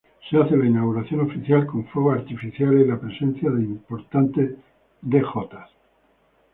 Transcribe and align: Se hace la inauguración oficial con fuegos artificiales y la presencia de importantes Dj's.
Se 0.27 0.35
hace 0.35 0.57
la 0.57 0.65
inauguración 0.65 1.19
oficial 1.19 1.67
con 1.67 1.85
fuegos 1.89 2.17
artificiales 2.17 2.83
y 2.83 2.89
la 2.89 2.99
presencia 2.99 3.51
de 3.51 3.61
importantes 3.61 4.55
Dj's. 4.99 5.69